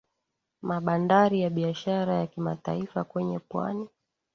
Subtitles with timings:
[0.61, 3.89] mabandari ya biashara ya kimataifa kwenye pwani